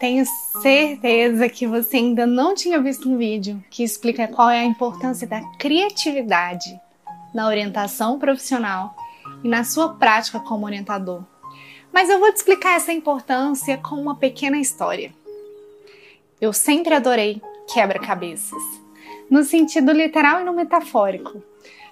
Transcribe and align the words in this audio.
Tenho 0.00 0.24
certeza 0.62 1.46
que 1.46 1.66
você 1.66 1.98
ainda 1.98 2.26
não 2.26 2.54
tinha 2.54 2.80
visto 2.80 3.06
um 3.06 3.18
vídeo 3.18 3.62
que 3.68 3.84
explica 3.84 4.26
qual 4.26 4.48
é 4.48 4.60
a 4.60 4.64
importância 4.64 5.26
da 5.26 5.42
criatividade 5.58 6.80
na 7.34 7.46
orientação 7.46 8.18
profissional 8.18 8.96
e 9.44 9.48
na 9.48 9.62
sua 9.62 9.92
prática 9.96 10.40
como 10.40 10.64
orientador. 10.64 11.22
Mas 11.92 12.08
eu 12.08 12.18
vou 12.18 12.32
te 12.32 12.36
explicar 12.36 12.76
essa 12.76 12.94
importância 12.94 13.76
com 13.76 13.94
uma 13.96 14.14
pequena 14.14 14.56
história. 14.56 15.12
Eu 16.40 16.54
sempre 16.54 16.94
adorei 16.94 17.42
quebra-cabeças, 17.70 18.62
no 19.30 19.44
sentido 19.44 19.92
literal 19.92 20.40
e 20.40 20.44
no 20.44 20.54
metafórico. 20.54 21.42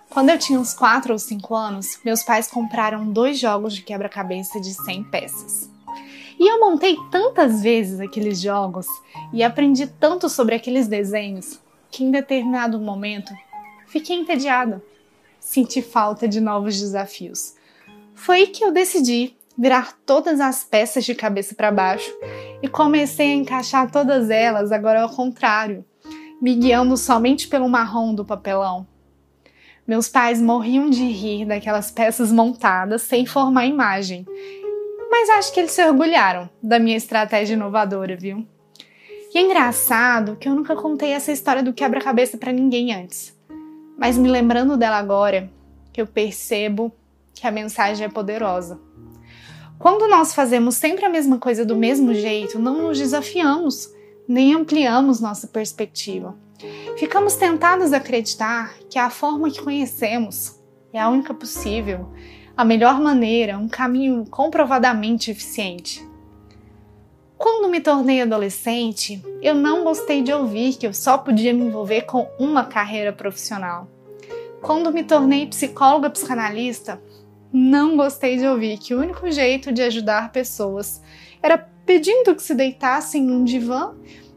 Quando 0.09 0.31
eu 0.31 0.39
tinha 0.39 0.59
uns 0.59 0.73
4 0.73 1.13
ou 1.13 1.19
5 1.19 1.55
anos, 1.55 2.01
meus 2.03 2.23
pais 2.23 2.47
compraram 2.51 3.13
dois 3.13 3.39
jogos 3.39 3.75
de 3.75 3.83
quebra-cabeça 3.83 4.59
de 4.59 4.73
100 4.73 5.05
peças. 5.05 5.78
E 6.39 6.47
eu 6.47 6.61
montei 6.61 6.97
tantas 7.11 7.63
vezes 7.63 7.99
aqueles 7.99 8.41
jogos 8.41 8.87
e 9.33 9.43
aprendi 9.43 9.89
tanto 9.89 10.29
sobre 10.29 10.55
aqueles 10.55 10.87
desenhos 10.87 11.61
que 11.91 12.05
em 12.05 12.11
determinado 12.13 12.79
momento 12.79 13.33
fiquei 13.89 14.17
entediada. 14.17 14.83
Senti 15.41 15.83
falta 15.83 16.29
de 16.29 16.41
novos 16.41 16.79
desafios. 16.79 17.55
Foi 18.15 18.47
que 18.47 18.63
eu 18.63 18.71
decidi 18.71 19.37
virar 19.57 19.99
todas 20.07 20.39
as 20.39 20.63
peças 20.63 21.05
de 21.05 21.15
cabeça 21.15 21.55
para 21.57 21.73
baixo 21.73 22.13
e 22.63 22.69
comecei 22.69 23.33
a 23.33 23.37
encaixar 23.37 23.91
todas 23.91 24.31
elas 24.31 24.71
agora 24.71 25.03
ao 25.03 25.09
contrário, 25.09 25.85
me 26.41 26.55
guiando 26.55 26.97
somente 26.97 27.49
pelo 27.49 27.69
marrom 27.69 28.15
do 28.15 28.25
papelão. 28.25 28.87
Meus 29.85 30.09
pais 30.09 30.41
morriam 30.41 30.89
de 30.89 31.05
rir 31.05 31.47
daquelas 31.47 31.91
peças 31.91 32.31
montadas 32.31 33.03
sem 33.03 33.27
formar 33.27 33.67
imagem 33.67 34.25
mas 35.19 35.31
acho 35.31 35.53
que 35.53 35.59
eles 35.59 35.73
se 35.73 35.85
orgulharam 35.85 36.49
da 36.63 36.79
minha 36.79 36.97
estratégia 36.97 37.55
inovadora, 37.55 38.17
viu? 38.17 38.47
E 39.35 39.39
é 39.39 39.43
engraçado 39.43 40.37
que 40.37 40.49
eu 40.49 40.55
nunca 40.55 40.77
contei 40.77 41.11
essa 41.11 41.33
história 41.33 41.61
do 41.61 41.73
quebra-cabeça 41.73 42.39
para 42.39 42.53
ninguém 42.53 42.95
antes. 42.95 43.37
Mas 43.99 44.17
me 44.17 44.29
lembrando 44.29 44.77
dela 44.77 44.97
agora, 44.97 45.51
eu 45.97 46.07
percebo 46.07 46.93
que 47.35 47.49
a 47.49 47.51
mensagem 47.51 48.07
é 48.07 48.09
poderosa. 48.09 48.81
Quando 49.77 50.07
nós 50.07 50.33
fazemos 50.33 50.77
sempre 50.77 51.05
a 51.05 51.11
mesma 51.11 51.37
coisa 51.37 51.67
do 51.67 51.75
mesmo 51.75 52.15
jeito, 52.15 52.57
não 52.57 52.83
nos 52.83 52.97
desafiamos, 52.97 53.93
nem 54.29 54.55
ampliamos 54.55 55.21
nossa 55.21 55.49
perspectiva. 55.49 56.37
Ficamos 56.97 57.35
tentados 57.35 57.93
a 57.93 57.97
acreditar 57.97 58.73
que 58.89 59.01
a 59.01 59.11
forma 59.11 59.51
que 59.51 59.61
conhecemos 59.61 60.61
é 60.93 61.01
a 61.01 61.09
única 61.09 61.35
possível 61.35 62.09
a 62.59 62.65
melhor 62.65 63.01
maneira, 63.01 63.57
um 63.57 63.69
caminho 63.69 64.27
comprovadamente 64.29 65.31
eficiente. 65.31 66.05
Quando 67.37 67.71
me 67.71 67.81
tornei 67.81 68.21
adolescente, 68.21 69.25
eu 69.41 69.55
não 69.55 69.85
gostei 69.85 70.23
de 70.23 70.33
ouvir 70.33 70.75
que 70.75 70.85
eu 70.85 70.93
só 70.93 71.17
podia 71.17 71.55
me 71.55 71.67
envolver 71.67 72.03
com 72.03 72.29
uma 72.37 72.65
carreira 72.65 73.13
profissional. 73.13 73.87
Quando 74.61 74.93
me 74.93 75.05
tornei 75.05 75.47
psicóloga 75.47 76.11
psicanalista, 76.11 77.01
não 77.53 77.97
gostei 77.97 78.39
de 78.39 78.49
ouvir 78.49 78.77
que 78.79 78.93
o 78.93 78.99
único 78.99 79.31
jeito 79.31 79.71
de 79.71 79.83
ajudar 79.83 80.33
pessoas 80.33 81.01
era 81.41 81.59
pedindo 81.87 82.35
que 82.35 82.43
se 82.43 82.57
deitassem 82.57 83.23
num 83.23 83.45
divã 83.45 83.95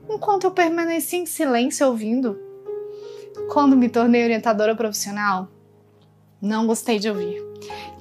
enquanto 0.08 0.44
eu 0.44 0.52
permanecia 0.52 1.18
em 1.18 1.26
silêncio 1.26 1.88
ouvindo. 1.88 2.40
Quando 3.52 3.76
me 3.76 3.90
tornei 3.90 4.24
orientadora 4.24 4.76
profissional, 4.76 5.48
não 6.40 6.68
gostei 6.68 7.00
de 7.00 7.10
ouvir. 7.10 7.50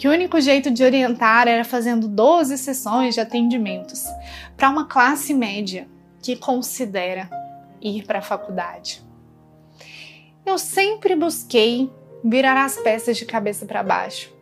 Que 0.00 0.08
o 0.08 0.12
único 0.12 0.40
jeito 0.40 0.70
de 0.70 0.82
orientar 0.82 1.46
era 1.46 1.62
fazendo 1.62 2.08
12 2.08 2.56
sessões 2.56 3.12
de 3.14 3.20
atendimentos 3.20 4.06
para 4.56 4.70
uma 4.70 4.86
classe 4.86 5.34
média 5.34 5.86
que 6.22 6.36
considera 6.36 7.28
ir 7.82 8.06
para 8.06 8.20
a 8.20 8.22
faculdade. 8.22 9.04
Eu 10.46 10.56
sempre 10.56 11.14
busquei 11.14 11.92
virar 12.24 12.64
as 12.64 12.78
peças 12.78 13.18
de 13.18 13.26
cabeça 13.26 13.66
para 13.66 13.82
baixo. 13.82 14.32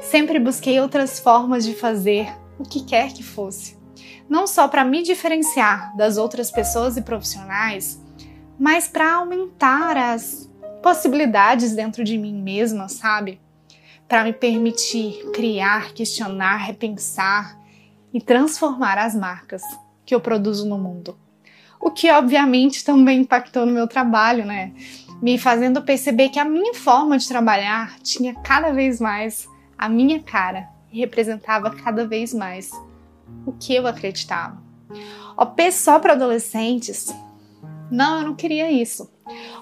Sempre 0.00 0.38
busquei 0.38 0.80
outras 0.80 1.20
formas 1.20 1.66
de 1.66 1.74
fazer 1.74 2.26
o 2.58 2.62
que 2.62 2.82
quer 2.82 3.12
que 3.12 3.22
fosse. 3.22 3.76
Não 4.26 4.46
só 4.46 4.68
para 4.68 4.86
me 4.86 5.02
diferenciar 5.02 5.94
das 5.98 6.16
outras 6.16 6.50
pessoas 6.50 6.96
e 6.96 7.02
profissionais, 7.02 8.02
mas 8.58 8.88
para 8.88 9.16
aumentar 9.16 9.98
as 9.98 10.50
possibilidades 10.82 11.74
dentro 11.74 12.02
de 12.02 12.16
mim 12.16 12.32
mesma, 12.32 12.88
sabe? 12.88 13.43
Para 14.14 14.22
me 14.22 14.32
permitir 14.32 15.28
criar, 15.32 15.92
questionar, 15.92 16.58
repensar 16.58 17.58
e 18.12 18.20
transformar 18.20 18.96
as 18.96 19.12
marcas 19.12 19.60
que 20.06 20.14
eu 20.14 20.20
produzo 20.20 20.68
no 20.68 20.78
mundo. 20.78 21.18
O 21.80 21.90
que 21.90 22.08
obviamente 22.12 22.84
também 22.84 23.22
impactou 23.22 23.66
no 23.66 23.72
meu 23.72 23.88
trabalho, 23.88 24.46
né? 24.46 24.72
Me 25.20 25.36
fazendo 25.36 25.82
perceber 25.82 26.28
que 26.28 26.38
a 26.38 26.44
minha 26.44 26.74
forma 26.74 27.18
de 27.18 27.26
trabalhar 27.26 27.98
tinha 28.04 28.34
cada 28.34 28.72
vez 28.72 29.00
mais 29.00 29.48
a 29.76 29.88
minha 29.88 30.22
cara 30.22 30.68
e 30.92 31.00
representava 31.00 31.74
cada 31.74 32.06
vez 32.06 32.32
mais 32.32 32.70
o 33.44 33.50
que 33.50 33.74
eu 33.74 33.84
acreditava. 33.84 34.62
OP 35.36 35.72
só 35.72 35.98
para 35.98 36.12
adolescentes? 36.12 37.12
Não, 37.90 38.20
eu 38.20 38.26
não 38.28 38.36
queria 38.36 38.70
isso. 38.70 39.10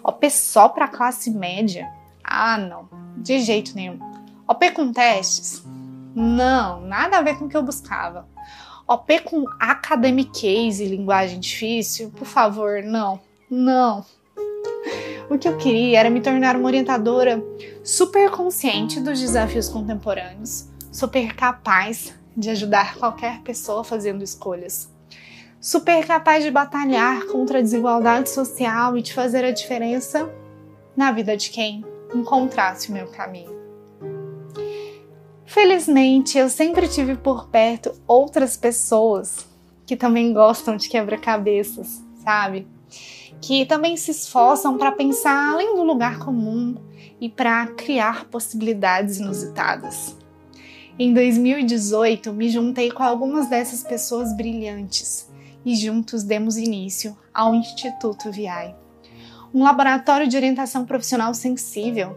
OP 0.04 0.28
só 0.28 0.68
para 0.68 0.88
classe 0.88 1.30
média? 1.30 1.91
Ah, 2.22 2.58
não, 2.58 2.86
de 3.16 3.41
jeito 3.41 3.74
nenhum. 3.74 4.11
OP 4.47 4.70
com 4.72 4.92
testes? 4.92 5.62
Não, 6.14 6.80
nada 6.80 7.19
a 7.19 7.22
ver 7.22 7.38
com 7.38 7.47
o 7.47 7.48
que 7.48 7.56
eu 7.56 7.62
buscava. 7.62 8.28
OP 8.86 9.20
com 9.20 9.44
academic 9.58 10.30
case 10.41 10.84
e 10.84 10.88
linguagem 10.88 11.41
difícil? 11.41 12.10
Por 12.10 12.26
favor, 12.26 12.82
não, 12.82 13.20
não. 13.50 14.04
O 15.30 15.38
que 15.38 15.48
eu 15.48 15.56
queria 15.56 16.00
era 16.00 16.10
me 16.10 16.20
tornar 16.20 16.56
uma 16.56 16.66
orientadora 16.66 17.42
super 17.82 18.30
consciente 18.30 19.00
dos 19.00 19.20
desafios 19.20 19.69
contemporâneos, 19.69 20.69
super 20.91 21.34
capaz 21.34 22.14
de 22.36 22.50
ajudar 22.50 22.97
qualquer 22.97 23.41
pessoa 23.41 23.84
fazendo 23.84 24.22
escolhas 24.22 24.92
super 25.62 26.04
capaz 26.04 26.42
de 26.42 26.50
batalhar 26.50 27.24
contra 27.26 27.60
a 27.60 27.62
desigualdade 27.62 28.28
social 28.28 28.98
e 28.98 29.03
de 29.03 29.14
fazer 29.14 29.44
a 29.44 29.53
diferença 29.53 30.28
na 30.97 31.12
vida 31.12 31.36
de 31.36 31.50
quem 31.50 31.84
encontrasse 32.12 32.91
o 32.91 32.92
meu 32.92 33.06
caminho. 33.06 33.61
Felizmente, 35.44 36.38
eu 36.38 36.48
sempre 36.48 36.88
tive 36.88 37.16
por 37.16 37.48
perto 37.48 37.92
outras 38.06 38.56
pessoas 38.56 39.47
que 39.84 39.97
também 39.97 40.32
gostam 40.32 40.76
de 40.76 40.88
quebra-cabeças, 40.88 42.03
sabe? 42.25 42.66
Que 43.41 43.66
também 43.66 43.97
se 43.97 44.10
esforçam 44.10 44.78
para 44.78 44.92
pensar 44.92 45.53
além 45.53 45.75
do 45.75 45.82
lugar 45.82 46.19
comum 46.20 46.76
e 47.20 47.28
para 47.28 47.66
criar 47.69 48.26
possibilidades 48.26 49.19
inusitadas. 49.19 50.16
Em 50.98 51.12
2018, 51.12 52.32
me 52.32 52.48
juntei 52.48 52.91
com 52.91 53.03
algumas 53.03 53.48
dessas 53.48 53.82
pessoas 53.82 54.36
brilhantes 54.36 55.28
e 55.64 55.74
juntos 55.74 56.22
demos 56.22 56.56
início 56.56 57.16
ao 57.32 57.54
Instituto 57.54 58.30
VI, 58.30 58.74
um 59.54 59.62
laboratório 59.62 60.28
de 60.28 60.36
orientação 60.36 60.84
profissional 60.84 61.34
sensível, 61.34 62.16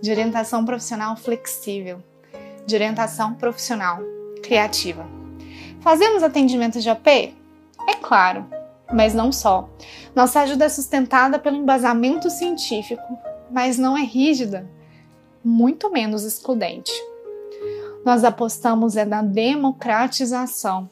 de 0.00 0.10
orientação 0.10 0.64
profissional 0.64 1.16
flexível, 1.16 2.02
de 2.66 2.74
orientação 2.74 3.34
profissional 3.34 4.00
criativa. 4.42 5.06
Fazemos 5.80 6.22
atendimento 6.22 6.80
de 6.80 6.90
AP? 6.90 7.06
É 7.06 7.94
claro, 8.02 8.46
mas 8.92 9.14
não 9.14 9.30
só. 9.30 9.68
Nossa 10.14 10.40
ajuda 10.40 10.64
é 10.64 10.68
sustentada 10.68 11.38
pelo 11.38 11.56
embasamento 11.56 12.28
científico, 12.28 13.02
mas 13.50 13.78
não 13.78 13.96
é 13.96 14.02
rígida, 14.02 14.68
muito 15.44 15.90
menos 15.90 16.24
excludente. 16.24 16.92
Nós 18.04 18.24
apostamos 18.24 18.96
é 18.96 19.04
na 19.04 19.22
democratização 19.22 20.90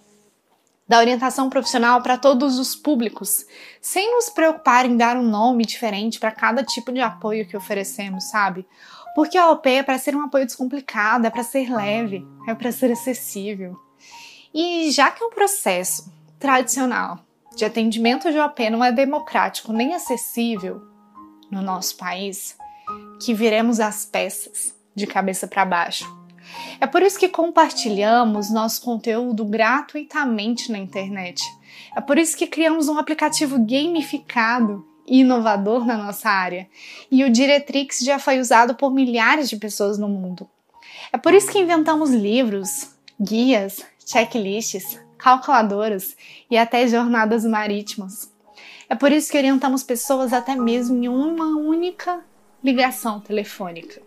da 0.87 0.99
orientação 0.99 1.49
profissional 1.49 2.03
para 2.03 2.19
todos 2.19 2.59
os 2.59 2.77
públicos, 2.77 3.47
sem 3.81 4.15
nos 4.15 4.29
preocupar 4.29 4.85
em 4.85 4.97
dar 4.97 5.17
um 5.17 5.23
nome 5.23 5.65
diferente 5.65 6.21
para 6.21 6.31
cada 6.31 6.63
tipo 6.63 6.93
de 6.93 7.01
apoio 7.01 7.47
que 7.47 7.57
oferecemos, 7.57 8.25
sabe? 8.25 8.67
Porque 9.15 9.39
a 9.39 9.51
OP 9.51 9.69
é 9.69 9.83
para 9.83 9.99
ser 9.99 10.17
um 10.17 10.23
apoio 10.23 10.47
descomplicado, 10.47 11.27
é 11.27 11.31
para 11.31 11.43
ser 11.43 11.71
leve, 11.71 12.27
é 12.49 12.55
para 12.55 12.73
ser 12.73 12.93
acessível. 12.93 13.77
E 14.53 14.91
já 14.91 15.11
que 15.11 15.23
é 15.23 15.27
um 15.27 15.31
processo 15.31 16.13
tradicional 16.39 17.21
de 17.57 17.65
atendimento 17.65 18.31
de 18.31 18.39
OP 18.39 18.71
não 18.71 18.85
é 18.85 18.91
democrático 18.91 19.73
nem 19.73 19.95
acessível 19.95 20.83
no 21.51 21.63
nosso 21.63 21.97
país, 21.97 22.57
que 23.21 23.33
viremos 23.33 23.79
as 23.81 24.05
peças 24.05 24.75
de 24.95 25.07
cabeça 25.07 25.47
para 25.47 25.65
baixo 25.65 26.25
é 26.81 26.87
por 26.87 27.03
isso 27.03 27.19
que 27.19 27.29
compartilhamos 27.29 28.51
nosso 28.51 28.83
conteúdo 28.83 29.45
gratuitamente 29.45 30.71
na 30.71 30.79
internet. 30.79 31.43
É 31.97 32.01
por 32.01 32.19
isso 32.19 32.37
que 32.37 32.47
criamos 32.47 32.89
um 32.89 32.99
aplicativo 32.99 33.59
gamificado 33.59 34.87
inovador 35.07 35.85
na 35.85 35.97
nossa 35.97 36.29
área. 36.29 36.69
E 37.11 37.25
o 37.25 37.31
Diretrix 37.31 38.01
já 38.01 38.19
foi 38.19 38.39
usado 38.39 38.75
por 38.75 38.93
milhares 38.93 39.49
de 39.49 39.57
pessoas 39.57 39.99
no 39.99 40.09
mundo. 40.09 40.49
É 41.13 41.19
por 41.19 41.35
isso 41.35 41.51
que 41.51 41.59
inventamos 41.59 42.11
livros, 42.11 42.91
guias, 43.21 43.85
checklists, 44.05 44.99
calculadoras 45.19 46.17
e 46.51 46.57
até 46.57 46.87
jornadas 46.87 47.45
marítimas. 47.45 48.33
É 48.89 48.95
por 48.95 49.11
isso 49.13 49.31
que 49.31 49.39
orientamos 49.39 49.83
pessoas 49.83 50.33
até 50.33 50.55
mesmo 50.55 51.03
em 51.03 51.09
uma 51.09 51.57
única 51.57 52.21
ligação 52.63 53.21
telefônica, 53.21 54.01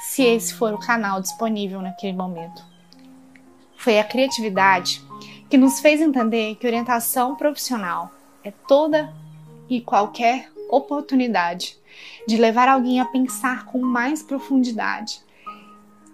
se 0.00 0.22
esse 0.22 0.54
for 0.54 0.72
o 0.72 0.78
canal 0.78 1.20
disponível 1.20 1.82
naquele 1.82 2.16
momento. 2.16 2.62
Foi 3.76 3.98
a 3.98 4.04
criatividade 4.04 5.02
que 5.48 5.56
nos 5.56 5.80
fez 5.80 6.00
entender 6.00 6.56
que 6.56 6.66
orientação 6.66 7.36
profissional 7.36 8.10
é 8.42 8.50
toda 8.50 9.12
e 9.68 9.80
qualquer 9.80 10.50
oportunidade 10.68 11.78
de 12.26 12.36
levar 12.36 12.68
alguém 12.68 13.00
a 13.00 13.04
pensar 13.04 13.64
com 13.66 13.78
mais 13.78 14.22
profundidade 14.22 15.20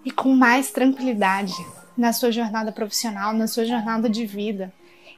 e 0.03 0.11
com 0.11 0.35
mais 0.35 0.71
tranquilidade 0.71 1.53
na 1.97 2.13
sua 2.13 2.31
jornada 2.31 2.71
profissional, 2.71 3.33
na 3.33 3.47
sua 3.47 3.65
jornada 3.65 4.09
de 4.09 4.25
vida. 4.25 4.73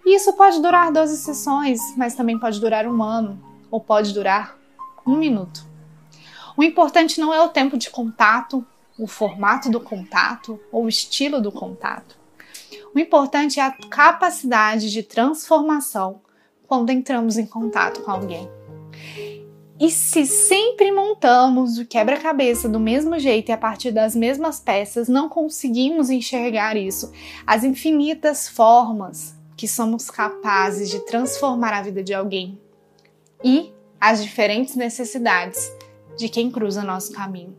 E 0.06 0.16
isso 0.16 0.34
pode 0.34 0.62
durar 0.62 0.92
12 0.92 1.18
sessões, 1.18 1.80
mas 1.98 2.16
também 2.16 2.40
pode 2.40 2.60
durar 2.60 2.88
um 2.88 3.04
ano 3.04 3.42
ou 3.70 3.80
pode 3.80 4.14
durar 4.14 4.58
um 5.06 5.18
minuto. 5.18 5.66
O 6.56 6.64
importante 6.64 7.20
não 7.20 7.34
é 7.34 7.42
o 7.42 7.50
tempo 7.50 7.78
de 7.78 7.90
contato, 7.90 8.66
o 8.98 9.06
formato 9.06 9.70
do 9.70 9.80
contato 9.80 10.60
ou 10.72 10.86
o 10.86 10.90
estilo 10.90 11.42
do 11.42 11.52
contato. 11.52 12.18
O 12.96 13.00
importante 13.00 13.60
é 13.60 13.64
a 13.64 13.72
capacidade 13.72 14.90
de 14.92 15.04
transformação 15.04 16.22
quando 16.68 16.90
entramos 16.90 17.38
em 17.38 17.46
contato 17.46 18.02
com 18.02 18.12
alguém. 18.12 18.50
E 19.80 19.92
se 19.92 20.26
sempre 20.26 20.92
montamos 20.92 21.78
o 21.78 21.86
quebra-cabeça 21.86 22.68
do 22.68 22.80
mesmo 22.80 23.20
jeito 23.20 23.50
e 23.50 23.52
a 23.52 23.58
partir 23.58 23.92
das 23.92 24.16
mesmas 24.16 24.60
peças, 24.60 25.08
não 25.08 25.30
conseguimos 25.30 26.10
enxergar 26.10 26.76
isso, 26.76 27.12
as 27.46 27.64
infinitas 27.64 28.50
formas 28.50 29.36
que 29.56 29.68
somos 29.68 30.10
capazes 30.10 30.90
de 30.90 31.00
transformar 31.06 31.74
a 31.74 31.82
vida 31.82 32.04
de 32.04 32.14
alguém 32.14 32.60
e 33.44 33.72
as 34.02 34.24
diferentes 34.24 34.76
necessidades 34.76 35.72
de 36.18 36.28
quem 36.28 36.50
cruza 36.50 36.84
nosso 36.84 37.12
caminho. 37.12 37.56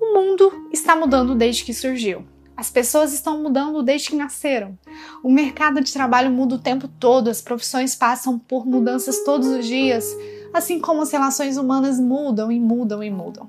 O 0.00 0.14
mundo 0.14 0.68
está 0.72 0.96
mudando 0.96 1.34
desde 1.34 1.64
que 1.64 1.74
surgiu. 1.74 2.24
As 2.58 2.68
pessoas 2.68 3.12
estão 3.12 3.40
mudando 3.40 3.84
desde 3.84 4.08
que 4.08 4.16
nasceram. 4.16 4.76
O 5.22 5.30
mercado 5.30 5.80
de 5.80 5.92
trabalho 5.92 6.28
muda 6.28 6.56
o 6.56 6.58
tempo 6.58 6.88
todo, 6.88 7.30
as 7.30 7.40
profissões 7.40 7.94
passam 7.94 8.36
por 8.36 8.66
mudanças 8.66 9.22
todos 9.22 9.46
os 9.46 9.64
dias, 9.64 10.04
assim 10.52 10.80
como 10.80 11.02
as 11.02 11.12
relações 11.12 11.56
humanas 11.56 12.00
mudam 12.00 12.50
e 12.50 12.58
mudam 12.58 13.00
e 13.00 13.10
mudam. 13.10 13.48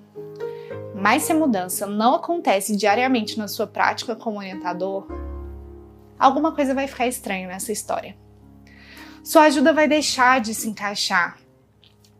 Mas 0.93 1.23
se 1.23 1.31
a 1.31 1.35
mudança 1.35 1.87
não 1.87 2.13
acontece 2.13 2.75
diariamente 2.75 3.35
na 3.35 3.47
sua 3.47 3.65
prática 3.65 4.15
como 4.15 4.37
orientador, 4.37 5.07
alguma 6.19 6.51
coisa 6.51 6.75
vai 6.75 6.87
ficar 6.87 7.07
estranha 7.07 7.47
nessa 7.47 7.71
história. 7.71 8.15
Sua 9.23 9.45
ajuda 9.45 9.73
vai 9.73 9.87
deixar 9.87 10.39
de 10.39 10.53
se 10.53 10.69
encaixar, 10.69 11.35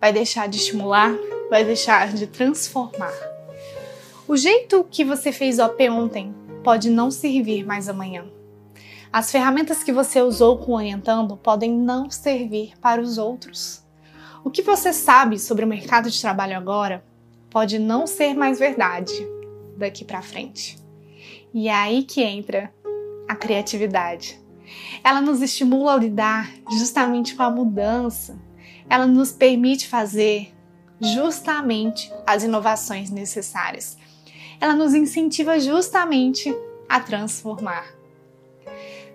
vai 0.01 0.11
deixar 0.11 0.49
de 0.49 0.57
estimular, 0.57 1.13
vai 1.51 1.63
deixar 1.63 2.11
de 2.13 2.25
transformar. 2.25 3.13
O 4.27 4.35
jeito 4.35 4.83
que 4.89 5.05
você 5.05 5.31
fez 5.31 5.59
OP 5.59 5.87
ontem 5.87 6.38
pode 6.63 6.89
não 6.89 7.09
servir 7.11 7.65
mais 7.65 7.89
amanhã. 7.89 8.25
As 9.11 9.31
ferramentas 9.31 9.83
que 9.83 9.91
você 9.91 10.21
usou 10.21 10.57
com 10.59 10.73
orientando 10.73 11.35
podem 11.35 11.71
não 11.71 12.11
servir 12.11 12.73
para 12.79 13.01
os 13.01 13.17
outros. 13.17 13.83
O 14.43 14.51
que 14.51 14.61
você 14.61 14.93
sabe 14.93 15.39
sobre 15.39 15.65
o 15.65 15.67
mercado 15.67 16.09
de 16.09 16.21
trabalho 16.21 16.55
agora 16.55 17.03
pode 17.49 17.79
não 17.79 18.05
ser 18.05 18.35
mais 18.35 18.59
verdade 18.59 19.13
daqui 19.77 20.05
para 20.05 20.21
frente. 20.21 20.77
E 21.53 21.67
é 21.67 21.73
aí 21.73 22.03
que 22.03 22.21
entra 22.21 22.71
a 23.27 23.35
criatividade. 23.35 24.39
Ela 25.03 25.21
nos 25.21 25.41
estimula 25.41 25.93
a 25.93 25.97
lidar 25.97 26.51
justamente 26.77 27.35
com 27.35 27.41
a 27.41 27.49
mudança. 27.49 28.39
Ela 28.87 29.07
nos 29.07 29.31
permite 29.31 29.87
fazer 29.87 30.53
justamente 31.01 32.11
as 32.27 32.43
inovações 32.43 33.09
necessárias 33.09 33.97
ela 34.59 34.75
nos 34.75 34.93
incentiva 34.93 35.59
justamente 35.59 36.53
a 36.87 36.99
transformar. 36.99 37.85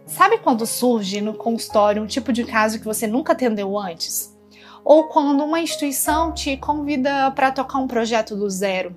Sabe 0.06 0.38
quando 0.38 0.67
surge 0.67 1.20
no 1.20 1.35
consultório 1.35 2.02
um 2.02 2.06
tipo 2.06 2.32
de 2.32 2.44
caso 2.44 2.79
que 2.79 2.85
você 2.85 3.06
nunca 3.06 3.32
atendeu 3.32 3.79
antes? 3.79 4.37
Ou 4.85 5.05
quando 5.05 5.43
uma 5.43 5.61
instituição 5.61 6.32
te 6.32 6.56
convida 6.56 7.31
para 7.31 7.50
tocar 7.50 7.79
um 7.79 7.87
projeto 7.87 8.37
do 8.37 8.49
zero? 8.50 8.94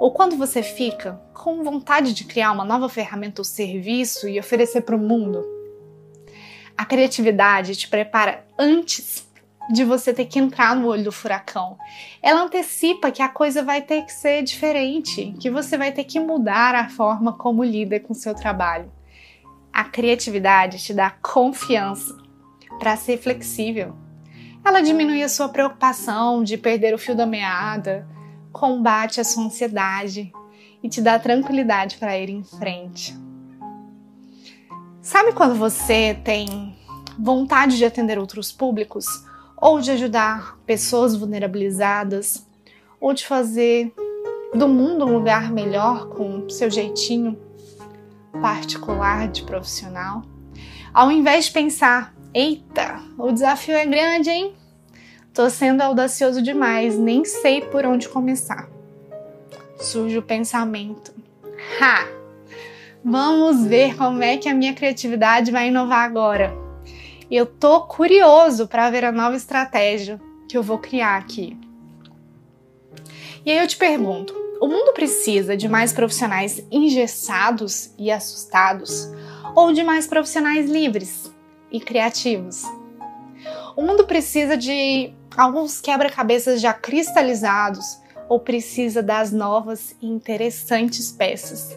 Ou 0.00 0.10
quando 0.10 0.36
você 0.36 0.62
fica 0.62 1.20
com 1.32 1.62
vontade 1.62 2.12
de 2.12 2.24
criar 2.24 2.52
uma 2.52 2.64
nova 2.64 2.88
ferramenta 2.88 3.40
ou 3.40 3.44
serviço 3.44 4.28
e 4.28 4.40
oferecer 4.40 4.80
para 4.82 4.96
o 4.96 4.98
mundo? 4.98 5.44
A 6.76 6.84
criatividade 6.84 7.76
te 7.76 7.88
prepara 7.88 8.44
antes 8.58 9.29
de 9.68 9.84
você 9.84 10.12
ter 10.12 10.24
que 10.24 10.38
entrar 10.38 10.74
no 10.74 10.88
olho 10.88 11.04
do 11.04 11.12
furacão. 11.12 11.76
Ela 12.22 12.42
antecipa 12.42 13.10
que 13.10 13.22
a 13.22 13.28
coisa 13.28 13.62
vai 13.62 13.82
ter 13.82 14.02
que 14.02 14.12
ser 14.12 14.42
diferente, 14.42 15.34
que 15.38 15.50
você 15.50 15.76
vai 15.76 15.92
ter 15.92 16.04
que 16.04 16.18
mudar 16.18 16.74
a 16.74 16.88
forma 16.88 17.32
como 17.32 17.62
lida 17.62 18.00
com 18.00 18.14
seu 18.14 18.34
trabalho. 18.34 18.90
A 19.72 19.84
criatividade 19.84 20.82
te 20.82 20.92
dá 20.92 21.10
confiança 21.10 22.16
para 22.78 22.96
ser 22.96 23.18
flexível. 23.18 23.94
Ela 24.64 24.80
diminui 24.80 25.22
a 25.22 25.28
sua 25.28 25.48
preocupação 25.48 26.42
de 26.42 26.56
perder 26.56 26.94
o 26.94 26.98
fio 26.98 27.14
da 27.14 27.26
meada, 27.26 28.06
combate 28.52 29.20
a 29.20 29.24
sua 29.24 29.44
ansiedade 29.44 30.32
e 30.82 30.88
te 30.88 31.00
dá 31.00 31.18
tranquilidade 31.18 31.96
para 31.96 32.18
ir 32.18 32.30
em 32.30 32.42
frente. 32.42 33.16
Sabe 35.00 35.32
quando 35.32 35.54
você 35.54 36.18
tem 36.24 36.76
vontade 37.18 37.76
de 37.76 37.84
atender 37.84 38.18
outros 38.18 38.52
públicos, 38.52 39.06
ou 39.60 39.80
de 39.80 39.90
ajudar 39.90 40.58
pessoas 40.64 41.14
vulnerabilizadas, 41.14 42.46
ou 43.00 43.12
de 43.12 43.26
fazer 43.26 43.92
do 44.54 44.66
mundo 44.66 45.04
um 45.06 45.12
lugar 45.12 45.52
melhor 45.52 46.08
com 46.08 46.48
seu 46.48 46.70
jeitinho 46.70 47.38
particular 48.40 49.28
de 49.28 49.42
profissional. 49.42 50.22
Ao 50.92 51.10
invés 51.10 51.46
de 51.46 51.52
pensar, 51.52 52.14
eita, 52.34 53.00
o 53.18 53.30
desafio 53.30 53.74
é 53.74 53.86
grande, 53.86 54.30
hein? 54.30 54.54
Tô 55.32 55.48
sendo 55.48 55.82
audacioso 55.82 56.42
demais, 56.42 56.98
nem 56.98 57.24
sei 57.24 57.60
por 57.60 57.84
onde 57.86 58.08
começar. 58.08 58.68
Surge 59.78 60.18
o 60.18 60.22
pensamento, 60.22 61.12
ha! 61.80 62.06
Vamos 63.02 63.64
ver 63.64 63.96
como 63.96 64.22
é 64.22 64.36
que 64.36 64.48
a 64.48 64.54
minha 64.54 64.74
criatividade 64.74 65.50
vai 65.50 65.68
inovar 65.68 66.04
agora. 66.04 66.59
E 67.30 67.36
eu 67.36 67.46
tô 67.46 67.82
curioso 67.82 68.66
para 68.66 68.90
ver 68.90 69.04
a 69.04 69.12
nova 69.12 69.36
estratégia 69.36 70.20
que 70.48 70.56
eu 70.56 70.62
vou 70.62 70.78
criar 70.78 71.16
aqui. 71.16 71.56
E 73.46 73.52
aí 73.52 73.58
eu 73.58 73.68
te 73.68 73.76
pergunto: 73.76 74.34
o 74.60 74.66
mundo 74.66 74.92
precisa 74.92 75.56
de 75.56 75.68
mais 75.68 75.92
profissionais 75.92 76.60
engessados 76.72 77.94
e 77.96 78.10
assustados 78.10 79.08
ou 79.54 79.72
de 79.72 79.84
mais 79.84 80.08
profissionais 80.08 80.68
livres 80.68 81.32
e 81.70 81.78
criativos? 81.78 82.64
O 83.76 83.82
mundo 83.82 84.04
precisa 84.04 84.56
de 84.56 85.12
alguns 85.36 85.80
quebra-cabeças 85.80 86.60
já 86.60 86.74
cristalizados 86.74 87.98
ou 88.28 88.40
precisa 88.40 89.02
das 89.02 89.30
novas 89.30 89.94
e 90.02 90.06
interessantes 90.06 91.12
peças 91.12 91.76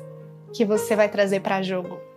que 0.51 0.65
você 0.65 0.95
vai 0.95 1.09
trazer 1.09 1.41
para 1.41 1.61
jogo? 1.61 2.12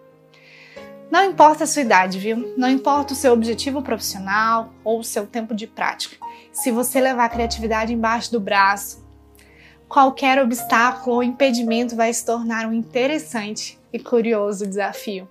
Não 1.10 1.24
importa 1.24 1.64
a 1.64 1.66
sua 1.66 1.82
idade, 1.82 2.18
viu? 2.18 2.54
Não 2.56 2.68
importa 2.68 3.12
o 3.12 3.16
seu 3.16 3.32
objetivo 3.32 3.80
profissional 3.80 4.72
ou 4.82 4.98
o 4.98 5.04
seu 5.04 5.26
tempo 5.26 5.54
de 5.54 5.66
prática. 5.66 6.16
Se 6.52 6.70
você 6.70 7.00
levar 7.00 7.26
a 7.26 7.28
criatividade 7.28 7.92
embaixo 7.92 8.32
do 8.32 8.40
braço, 8.40 9.06
qualquer 9.88 10.42
obstáculo 10.42 11.16
ou 11.16 11.22
impedimento 11.22 11.94
vai 11.94 12.12
se 12.12 12.24
tornar 12.24 12.66
um 12.66 12.72
interessante 12.72 13.78
e 13.92 14.00
curioso 14.00 14.66
desafio. 14.66 15.28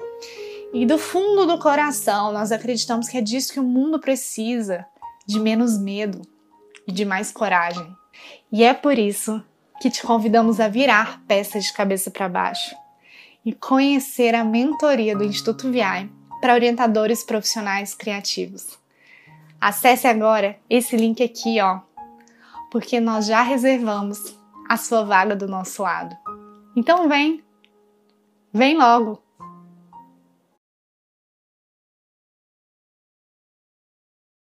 E 0.73 0.85
do 0.85 0.97
fundo 0.97 1.45
do 1.45 1.59
coração, 1.59 2.31
nós 2.31 2.51
acreditamos 2.51 3.09
que 3.09 3.17
é 3.17 3.21
disso 3.21 3.51
que 3.51 3.59
o 3.59 3.63
mundo 3.63 3.99
precisa: 3.99 4.85
de 5.27 5.39
menos 5.39 5.77
medo 5.77 6.21
e 6.87 6.91
de 6.91 7.03
mais 7.03 7.31
coragem. 7.31 7.85
E 8.49 8.63
é 8.63 8.73
por 8.73 8.97
isso 8.97 9.43
que 9.81 9.89
te 9.89 10.01
convidamos 10.03 10.61
a 10.61 10.69
virar 10.69 11.21
peças 11.27 11.65
de 11.65 11.73
cabeça 11.73 12.09
para 12.09 12.29
baixo 12.29 12.75
e 13.45 13.53
conhecer 13.53 14.33
a 14.33 14.43
mentoria 14.43 15.15
do 15.15 15.23
Instituto 15.23 15.69
VI 15.71 16.09
para 16.41 16.53
orientadores 16.53 17.23
profissionais 17.23 17.93
criativos. 17.93 18.77
Acesse 19.61 20.07
agora 20.07 20.57
esse 20.69 20.97
link 20.97 21.23
aqui, 21.23 21.61
ó, 21.61 21.79
porque 22.71 22.99
nós 22.99 23.25
já 23.25 23.41
reservamos 23.41 24.35
a 24.67 24.77
sua 24.77 25.03
vaga 25.03 25.35
do 25.35 25.47
nosso 25.47 25.83
lado. 25.83 26.15
Então 26.75 27.07
vem, 27.07 27.43
vem 28.51 28.75
logo! 28.77 29.24